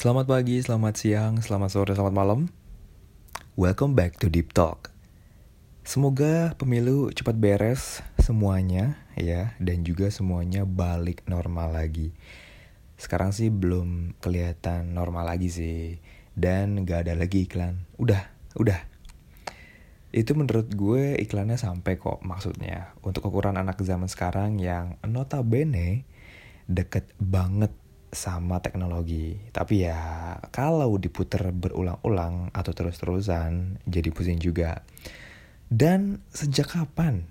Selamat 0.00 0.32
pagi, 0.32 0.56
selamat 0.64 0.94
siang, 0.96 1.34
selamat 1.44 1.76
sore, 1.76 1.92
selamat 1.92 2.16
malam. 2.16 2.48
Welcome 3.52 3.92
back 3.92 4.16
to 4.24 4.32
Deep 4.32 4.56
Talk. 4.56 4.88
Semoga 5.84 6.56
pemilu 6.56 7.12
cepat 7.12 7.36
beres 7.36 8.00
semuanya 8.16 8.96
ya 9.12 9.52
dan 9.60 9.84
juga 9.84 10.08
semuanya 10.08 10.64
balik 10.64 11.28
normal 11.28 11.76
lagi. 11.76 12.16
Sekarang 12.96 13.36
sih 13.36 13.52
belum 13.52 14.16
kelihatan 14.24 14.96
normal 14.96 15.36
lagi 15.36 15.52
sih 15.52 16.00
dan 16.32 16.88
gak 16.88 17.04
ada 17.04 17.12
lagi 17.12 17.44
iklan. 17.44 17.84
Udah, 18.00 18.24
udah. 18.56 18.80
Itu 20.16 20.32
menurut 20.32 20.72
gue 20.72 21.20
iklannya 21.20 21.60
sampai 21.60 22.00
kok 22.00 22.24
maksudnya 22.24 22.96
untuk 23.04 23.28
ukuran 23.28 23.60
anak 23.60 23.76
zaman 23.84 24.08
sekarang 24.08 24.64
yang 24.64 24.96
notabene 25.04 26.08
deket 26.72 27.04
banget 27.20 27.76
sama 28.10 28.58
teknologi. 28.58 29.38
Tapi 29.54 29.86
ya 29.86 29.98
kalau 30.50 30.98
diputer 30.98 31.54
berulang-ulang 31.54 32.50
atau 32.50 32.74
terus-terusan 32.74 33.82
jadi 33.86 34.10
pusing 34.10 34.42
juga. 34.42 34.82
Dan 35.70 36.18
sejak 36.34 36.74
kapan 36.74 37.26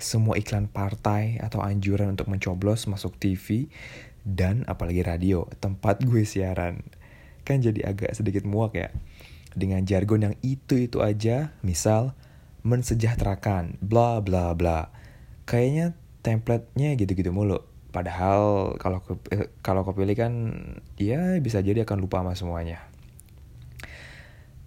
semua 0.00 0.40
iklan 0.40 0.66
partai 0.66 1.36
atau 1.42 1.60
anjuran 1.60 2.16
untuk 2.16 2.32
mencoblos 2.32 2.88
masuk 2.88 3.18
TV 3.20 3.68
dan 4.24 4.64
apalagi 4.64 5.04
radio 5.04 5.44
tempat 5.60 6.00
gue 6.00 6.24
siaran 6.24 6.80
kan 7.44 7.60
jadi 7.60 7.92
agak 7.92 8.16
sedikit 8.16 8.48
muak 8.48 8.76
ya 8.76 8.88
dengan 9.52 9.84
jargon 9.84 10.30
yang 10.30 10.36
itu-itu 10.40 11.04
aja 11.04 11.52
misal 11.60 12.16
mensejahterakan 12.64 13.80
bla 13.80 14.20
bla 14.24 14.52
bla 14.56 14.92
kayaknya 15.48 15.96
templatenya 16.20 16.96
gitu-gitu 16.96 17.32
mulu 17.32 17.64
Padahal 17.90 18.74
kalau 18.78 19.02
ke, 19.02 19.18
kalau 19.66 19.82
kepilih 19.82 20.16
kan 20.16 20.32
ya 20.94 21.38
bisa 21.42 21.58
jadi 21.58 21.82
akan 21.82 21.98
lupa 21.98 22.22
sama 22.22 22.38
semuanya. 22.38 22.86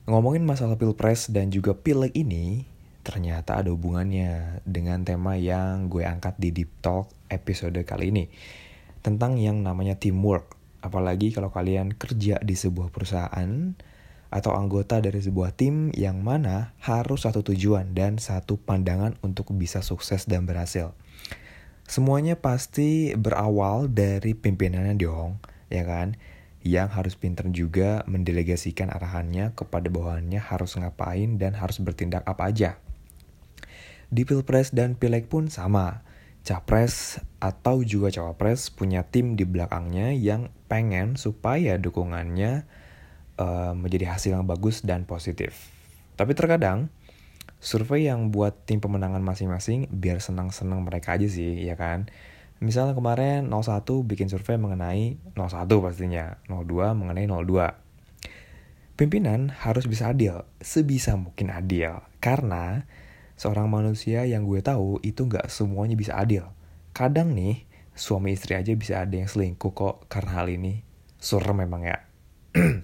Ngomongin 0.03 0.43
masalah 0.43 0.75
pilpres 0.75 1.31
dan 1.31 1.47
juga 1.47 1.71
pileg 1.71 2.11
ini, 2.11 2.67
ternyata 3.07 3.55
ada 3.55 3.71
hubungannya 3.71 4.59
dengan 4.67 5.07
tema 5.07 5.39
yang 5.39 5.87
gue 5.87 6.03
angkat 6.03 6.35
di 6.35 6.51
Deep 6.51 6.83
Talk 6.83 7.07
episode 7.31 7.79
kali 7.87 8.11
ini. 8.11 8.27
Tentang 8.99 9.39
yang 9.39 9.63
namanya 9.63 9.95
teamwork. 9.95 10.59
Apalagi 10.83 11.31
kalau 11.31 11.47
kalian 11.47 11.95
kerja 11.95 12.43
di 12.43 12.55
sebuah 12.59 12.91
perusahaan 12.91 13.71
atau 14.33 14.51
anggota 14.57 14.99
dari 14.99 15.23
sebuah 15.23 15.55
tim 15.55 15.93
yang 15.95 16.19
mana 16.19 16.75
harus 16.83 17.23
satu 17.23 17.39
tujuan 17.45 17.95
dan 17.95 18.19
satu 18.19 18.59
pandangan 18.59 19.15
untuk 19.23 19.55
bisa 19.55 19.79
sukses 19.79 20.27
dan 20.27 20.43
berhasil. 20.43 20.91
Semuanya 21.83 22.39
pasti 22.39 23.11
berawal 23.13 23.91
dari 23.91 24.33
pimpinannya 24.33 24.95
dong, 24.95 25.43
ya 25.67 25.83
kan? 25.83 26.15
Yang 26.63 26.89
harus 26.95 27.13
pinter 27.19 27.51
juga 27.51 28.07
mendelegasikan 28.07 28.87
arahannya 28.87 29.51
kepada 29.51 29.91
bawahannya 29.91 30.39
harus 30.39 30.79
ngapain 30.79 31.35
dan 31.35 31.59
harus 31.59 31.83
bertindak 31.83 32.23
apa 32.23 32.47
aja. 32.47 32.79
Di 34.07 34.23
Pilpres 34.23 34.71
dan 34.71 34.95
Pileg 34.95 35.27
pun 35.27 35.51
sama. 35.51 36.07
Capres 36.43 37.23
atau 37.39 37.87
juga 37.87 38.11
cawapres 38.11 38.67
punya 38.67 39.07
tim 39.07 39.39
di 39.39 39.47
belakangnya 39.47 40.11
yang 40.11 40.51
pengen 40.67 41.15
supaya 41.15 41.79
dukungannya 41.79 42.67
uh, 43.39 43.71
menjadi 43.71 44.11
hasil 44.15 44.35
yang 44.35 44.43
bagus 44.43 44.83
dan 44.83 45.07
positif. 45.07 45.71
Tapi 46.19 46.35
terkadang 46.35 46.91
survei 47.63 48.11
yang 48.11 48.27
buat 48.27 48.67
tim 48.67 48.83
pemenangan 48.83 49.23
masing-masing 49.23 49.87
biar 49.87 50.19
senang-senang 50.19 50.83
mereka 50.83 51.15
aja 51.15 51.31
sih, 51.31 51.63
ya 51.63 51.79
kan? 51.79 52.11
Misalnya 52.59 52.91
kemarin 52.91 53.47
01 53.47 53.87
bikin 54.03 54.27
survei 54.27 54.59
mengenai 54.59 55.15
01 55.31 55.71
pastinya, 55.79 56.43
02 56.51 56.91
mengenai 56.91 57.23
02. 57.23 58.99
Pimpinan 58.99 59.49
harus 59.63 59.87
bisa 59.87 60.11
adil, 60.11 60.43
sebisa 60.59 61.15
mungkin 61.15 61.55
adil. 61.55 62.03
Karena 62.19 62.83
seorang 63.39 63.71
manusia 63.71 64.27
yang 64.27 64.43
gue 64.43 64.59
tahu 64.59 64.99
itu 64.99 65.25
gak 65.31 65.47
semuanya 65.47 65.95
bisa 65.95 66.19
adil. 66.19 66.51
Kadang 66.91 67.31
nih, 67.31 67.63
suami 67.95 68.35
istri 68.35 68.59
aja 68.59 68.75
bisa 68.75 69.01
ada 69.01 69.15
yang 69.15 69.31
selingkuh 69.31 69.71
kok 69.71 70.11
karena 70.11 70.31
hal 70.35 70.51
ini. 70.51 70.83
Surem 71.15 71.63
memang 71.63 71.87
ya. 71.87 71.97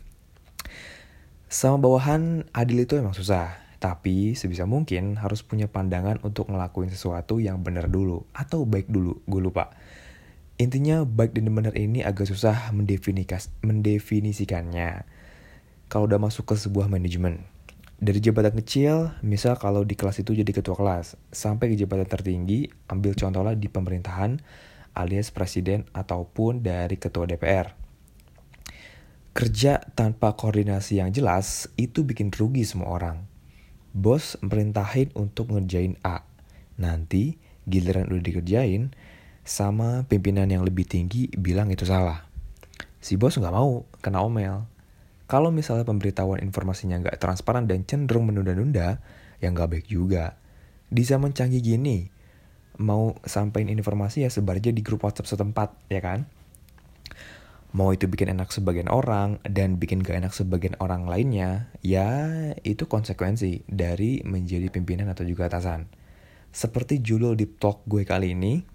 Sama 1.52 1.78
bawahan 1.84 2.48
adil 2.56 2.88
itu 2.88 2.96
emang 2.96 3.14
susah 3.14 3.69
tapi 3.80 4.36
sebisa 4.36 4.68
mungkin 4.68 5.16
harus 5.16 5.40
punya 5.40 5.72
pandangan 5.72 6.20
untuk 6.28 6.52
ngelakuin 6.52 6.92
sesuatu 6.92 7.40
yang 7.40 7.64
benar 7.64 7.88
dulu 7.88 8.28
atau 8.36 8.68
baik 8.68 8.92
dulu, 8.92 9.24
gue 9.24 9.40
lupa. 9.40 9.72
Intinya 10.60 11.08
baik 11.08 11.32
dan 11.32 11.48
benar 11.56 11.72
ini 11.80 12.04
agak 12.04 12.28
susah 12.28 12.76
mendefinisikannya. 12.76 15.08
Kalau 15.88 16.12
udah 16.12 16.20
masuk 16.20 16.52
ke 16.52 16.60
sebuah 16.60 16.92
manajemen, 16.92 17.48
dari 18.04 18.20
jabatan 18.20 18.60
kecil, 18.60 19.16
misal 19.24 19.56
kalau 19.56 19.88
di 19.88 19.96
kelas 19.96 20.20
itu 20.20 20.36
jadi 20.36 20.52
ketua 20.52 20.76
kelas, 20.76 21.16
sampai 21.32 21.72
ke 21.72 21.80
jabatan 21.80 22.04
tertinggi, 22.04 22.68
ambil 22.92 23.16
contohnya 23.16 23.56
di 23.56 23.72
pemerintahan, 23.72 24.44
alias 25.00 25.32
presiden 25.32 25.88
ataupun 25.96 26.60
dari 26.60 27.00
ketua 27.00 27.24
DPR. 27.24 27.72
Kerja 29.32 29.80
tanpa 29.96 30.36
koordinasi 30.36 31.00
yang 31.00 31.16
jelas 31.16 31.72
itu 31.80 32.04
bikin 32.04 32.28
rugi 32.36 32.68
semua 32.68 32.92
orang 32.92 33.29
bos 33.94 34.38
merintahin 34.42 35.10
untuk 35.18 35.54
ngerjain 35.54 35.98
A. 36.06 36.26
Nanti 36.80 37.36
giliran 37.70 38.10
udah 38.10 38.24
dikerjain, 38.24 38.94
sama 39.46 40.06
pimpinan 40.06 40.46
yang 40.50 40.62
lebih 40.62 40.86
tinggi 40.86 41.30
bilang 41.34 41.74
itu 41.74 41.86
salah. 41.86 42.30
Si 43.02 43.16
bos 43.16 43.38
nggak 43.38 43.56
mau 43.56 43.86
kena 44.04 44.22
omel. 44.22 44.68
Kalau 45.30 45.54
misalnya 45.54 45.86
pemberitahuan 45.86 46.42
informasinya 46.42 47.02
nggak 47.06 47.22
transparan 47.22 47.70
dan 47.70 47.86
cenderung 47.86 48.30
menunda-nunda, 48.30 48.98
ya 49.38 49.48
nggak 49.50 49.70
baik 49.70 49.88
juga. 49.90 50.38
Di 50.90 51.06
zaman 51.06 51.38
canggih 51.38 51.62
gini, 51.62 52.10
mau 52.82 53.14
sampaikan 53.22 53.70
informasi 53.70 54.26
ya 54.26 54.30
sebar 54.34 54.58
aja 54.58 54.74
di 54.74 54.82
grup 54.82 55.06
WhatsApp 55.06 55.30
setempat, 55.30 55.70
ya 55.92 56.02
kan? 56.02 56.26
Mau 57.70 57.94
itu 57.94 58.10
bikin 58.10 58.34
enak 58.34 58.50
sebagian 58.50 58.90
orang 58.90 59.38
dan 59.46 59.78
bikin 59.78 60.02
gak 60.02 60.26
enak 60.26 60.34
sebagian 60.34 60.74
orang 60.82 61.06
lainnya, 61.06 61.70
ya 61.86 62.34
itu 62.66 62.90
konsekuensi 62.90 63.66
dari 63.70 64.26
menjadi 64.26 64.74
pimpinan 64.74 65.10
atau 65.14 65.22
juga 65.26 65.46
atasan. 65.50 65.86
Seperti 66.50 66.98
judul 67.06 67.38
di 67.38 67.46
talk 67.46 67.86
gue 67.86 68.02
kali 68.02 68.34
ini, 68.34 68.66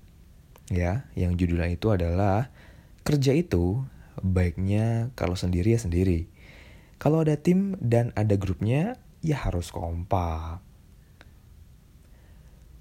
ya, 0.71 1.11
yang 1.19 1.35
judulnya 1.35 1.75
itu 1.75 1.91
adalah 1.91 2.55
kerja 3.03 3.35
itu 3.35 3.83
baiknya 4.23 5.11
kalau 5.19 5.35
sendiri 5.35 5.75
ya 5.75 5.81
sendiri. 5.83 6.31
Kalau 7.03 7.27
ada 7.27 7.35
tim 7.35 7.75
dan 7.83 8.15
ada 8.15 8.39
grupnya, 8.39 8.95
ya 9.21 9.43
harus 9.43 9.75
kompak. 9.75 10.63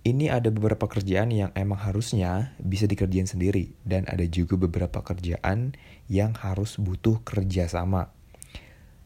Ini 0.03 0.35
ada 0.35 0.51
beberapa 0.51 0.91
kerjaan 0.91 1.31
yang 1.31 1.55
emang 1.55 1.79
harusnya 1.79 2.51
bisa 2.59 2.83
dikerjain 2.91 3.23
sendiri 3.23 3.71
dan 3.87 4.03
ada 4.11 4.27
juga 4.27 4.59
beberapa 4.59 4.99
kerjaan 4.99 5.79
yang 6.11 6.35
harus 6.35 6.75
butuh 6.75 7.23
kerjasama. 7.23 8.11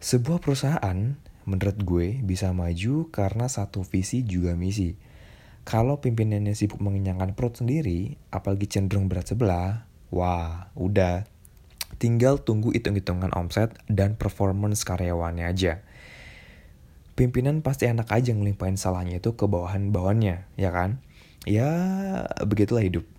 Sebuah 0.01 0.41
perusahaan 0.41 1.21
menurut 1.45 1.77
gue 1.85 2.17
bisa 2.25 2.49
maju 2.49 3.13
karena 3.13 3.45
satu 3.45 3.85
visi 3.85 4.25
juga 4.25 4.57
misi. 4.57 4.97
Kalau 5.69 6.01
pimpinannya 6.01 6.57
sibuk 6.57 6.81
mengenyangkan 6.81 7.37
perut 7.37 7.61
sendiri, 7.61 8.17
apalagi 8.33 8.65
cenderung 8.65 9.05
berat 9.05 9.29
sebelah, 9.29 9.85
wah 10.09 10.73
udah. 10.73 11.29
Tinggal 12.01 12.41
tunggu 12.41 12.73
hitung-hitungan 12.73 13.37
omset 13.37 13.77
dan 13.85 14.17
performance 14.17 14.81
karyawannya 14.81 15.45
aja 15.45 15.85
pimpinan 17.17 17.65
pasti 17.65 17.89
enak 17.89 18.13
aja 18.13 18.29
ngelimpahin 18.37 18.77
salahnya 18.77 19.17
itu 19.17 19.33
ke 19.33 19.49
bawahan-bawahannya, 19.49 20.53
ya 20.53 20.69
kan? 20.69 21.01
Ya, 21.49 21.69
begitulah 22.45 22.85
hidup. 22.85 23.09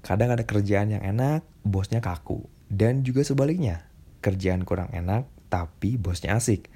Kadang 0.00 0.32
ada 0.32 0.48
kerjaan 0.48 0.96
yang 0.96 1.04
enak, 1.04 1.44
bosnya 1.60 2.00
kaku. 2.00 2.48
Dan 2.72 3.04
juga 3.04 3.20
sebaliknya, 3.20 3.84
kerjaan 4.24 4.64
kurang 4.64 4.88
enak, 4.96 5.28
tapi 5.52 6.00
bosnya 6.00 6.40
asik. 6.40 6.72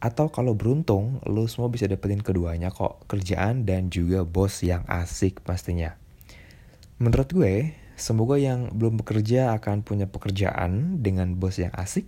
Atau 0.00 0.30
kalau 0.32 0.56
beruntung, 0.56 1.20
lo 1.28 1.44
semua 1.50 1.68
bisa 1.68 1.84
dapetin 1.90 2.24
keduanya 2.24 2.72
kok, 2.72 3.04
kerjaan 3.10 3.66
dan 3.68 3.90
juga 3.92 4.22
bos 4.22 4.62
yang 4.62 4.86
asik 4.88 5.42
pastinya. 5.42 5.98
Menurut 7.02 7.28
gue, 7.34 7.74
semoga 7.98 8.38
yang 8.38 8.70
belum 8.72 9.02
bekerja 9.02 9.58
akan 9.58 9.82
punya 9.82 10.06
pekerjaan 10.06 11.02
dengan 11.02 11.34
bos 11.34 11.58
yang 11.58 11.74
asik, 11.74 12.06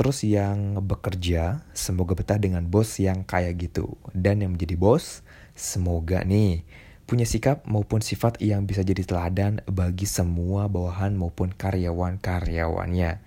Terus 0.00 0.24
yang 0.24 0.80
bekerja, 0.80 1.60
semoga 1.76 2.16
betah 2.16 2.40
dengan 2.40 2.64
bos 2.64 2.96
yang 2.96 3.20
kayak 3.20 3.60
gitu. 3.60 4.00
Dan 4.16 4.40
yang 4.40 4.56
menjadi 4.56 4.80
bos, 4.80 5.20
semoga 5.52 6.24
nih 6.24 6.64
punya 7.04 7.28
sikap 7.28 7.68
maupun 7.68 8.00
sifat 8.00 8.40
yang 8.40 8.64
bisa 8.64 8.80
jadi 8.80 9.04
teladan 9.04 9.60
bagi 9.68 10.08
semua 10.08 10.72
bawahan 10.72 11.12
maupun 11.12 11.52
karyawan-karyawannya. 11.52 13.20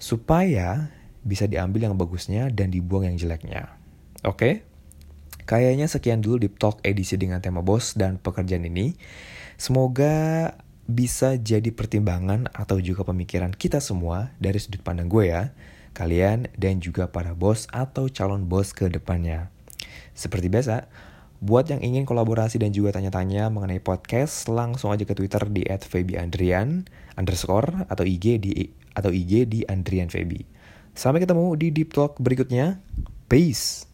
Supaya 0.00 0.88
bisa 1.28 1.44
diambil 1.44 1.92
yang 1.92 2.00
bagusnya 2.00 2.48
dan 2.56 2.72
dibuang 2.72 3.04
yang 3.04 3.20
jeleknya. 3.20 3.68
Oke? 4.24 4.64
Kayaknya 5.44 5.92
sekian 5.92 6.24
dulu 6.24 6.40
di 6.40 6.48
Talk 6.48 6.80
edisi 6.88 7.20
dengan 7.20 7.44
tema 7.44 7.60
bos 7.60 7.92
dan 7.92 8.16
pekerjaan 8.16 8.64
ini. 8.64 8.96
Semoga 9.60 10.56
bisa 10.88 11.36
jadi 11.36 11.68
pertimbangan 11.68 12.48
atau 12.56 12.80
juga 12.80 13.04
pemikiran 13.04 13.52
kita 13.52 13.76
semua 13.84 14.32
dari 14.40 14.56
sudut 14.56 14.80
pandang 14.80 15.12
gue 15.12 15.28
ya, 15.28 15.52
kalian 15.98 16.46
dan 16.54 16.78
juga 16.78 17.10
para 17.10 17.34
bos 17.34 17.66
atau 17.74 18.06
calon 18.06 18.46
bos 18.46 18.70
ke 18.70 18.86
depannya. 18.86 19.50
Seperti 20.14 20.46
biasa, 20.46 20.86
buat 21.42 21.66
yang 21.66 21.82
ingin 21.82 22.06
kolaborasi 22.06 22.62
dan 22.62 22.70
juga 22.70 22.94
tanya-tanya 22.94 23.50
mengenai 23.50 23.82
podcast, 23.82 24.46
langsung 24.46 24.94
aja 24.94 25.02
ke 25.02 25.14
Twitter 25.18 25.42
di 25.50 25.66
@febiandrian 25.66 26.86
underscore 27.18 27.90
atau 27.90 28.06
IG 28.06 28.38
di 28.38 28.70
atau 28.94 29.10
IG 29.10 29.46
di 29.50 29.60
Andrian 29.66 30.10
Febi. 30.10 30.42
Sampai 30.94 31.22
ketemu 31.22 31.54
di 31.54 31.70
Deep 31.70 31.94
Talk 31.94 32.18
berikutnya. 32.18 32.82
Peace. 33.30 33.86